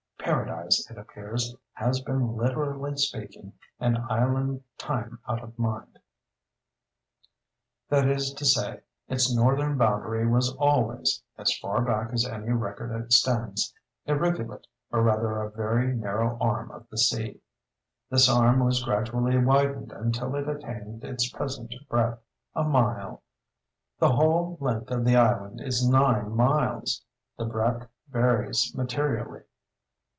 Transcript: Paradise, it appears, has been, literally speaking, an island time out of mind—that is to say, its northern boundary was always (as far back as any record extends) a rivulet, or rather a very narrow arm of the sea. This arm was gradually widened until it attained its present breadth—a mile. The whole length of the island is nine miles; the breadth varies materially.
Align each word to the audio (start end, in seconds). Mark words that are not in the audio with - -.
Paradise, 0.23 0.87
it 0.89 0.97
appears, 0.99 1.55
has 1.73 1.99
been, 2.01 2.37
literally 2.37 2.95
speaking, 2.95 3.53
an 3.79 3.97
island 4.07 4.61
time 4.77 5.17
out 5.27 5.41
of 5.41 5.57
mind—that 5.57 8.07
is 8.07 8.31
to 8.31 8.45
say, 8.45 8.81
its 9.07 9.33
northern 9.35 9.79
boundary 9.79 10.27
was 10.27 10.55
always 10.57 11.23
(as 11.39 11.57
far 11.57 11.81
back 11.81 12.13
as 12.13 12.23
any 12.23 12.51
record 12.51 12.95
extends) 13.03 13.73
a 14.05 14.15
rivulet, 14.15 14.67
or 14.91 15.01
rather 15.01 15.41
a 15.41 15.49
very 15.49 15.95
narrow 15.95 16.37
arm 16.37 16.69
of 16.69 16.87
the 16.91 16.99
sea. 16.99 17.41
This 18.11 18.29
arm 18.29 18.59
was 18.63 18.83
gradually 18.83 19.39
widened 19.39 19.91
until 19.91 20.35
it 20.35 20.47
attained 20.47 21.03
its 21.03 21.31
present 21.31 21.73
breadth—a 21.89 22.63
mile. 22.63 23.23
The 23.97 24.11
whole 24.11 24.59
length 24.61 24.91
of 24.91 25.03
the 25.03 25.15
island 25.15 25.61
is 25.61 25.87
nine 25.89 26.33
miles; 26.35 27.03
the 27.39 27.45
breadth 27.45 27.87
varies 28.07 28.71
materially. 28.75 29.41